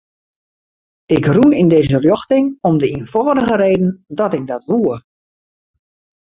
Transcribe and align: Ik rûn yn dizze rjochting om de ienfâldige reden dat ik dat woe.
Ik 1.15 1.25
rûn 1.35 1.55
yn 1.61 1.69
dizze 1.71 1.97
rjochting 1.99 2.45
om 2.67 2.75
de 2.81 2.87
ienfâldige 2.95 3.55
reden 3.63 3.89
dat 4.17 4.31
ik 4.37 4.43
dat 4.51 4.63
woe. 4.69 4.95